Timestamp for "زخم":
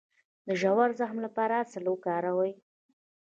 0.99-1.17